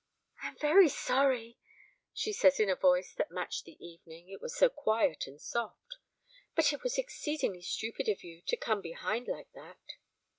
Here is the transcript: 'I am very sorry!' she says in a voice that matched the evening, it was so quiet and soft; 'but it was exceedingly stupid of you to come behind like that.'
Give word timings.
'I 0.41 0.47
am 0.47 0.57
very 0.57 0.89
sorry!' 0.89 1.59
she 2.11 2.33
says 2.33 2.59
in 2.59 2.71
a 2.71 2.75
voice 2.75 3.13
that 3.13 3.29
matched 3.29 3.65
the 3.65 3.77
evening, 3.85 4.29
it 4.29 4.41
was 4.41 4.57
so 4.57 4.67
quiet 4.67 5.27
and 5.27 5.39
soft; 5.39 5.97
'but 6.55 6.73
it 6.73 6.81
was 6.81 6.97
exceedingly 6.97 7.61
stupid 7.61 8.09
of 8.09 8.23
you 8.23 8.41
to 8.47 8.57
come 8.57 8.81
behind 8.81 9.27
like 9.27 9.51
that.' 9.53 9.97